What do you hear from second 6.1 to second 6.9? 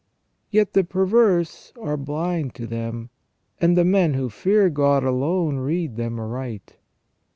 aright.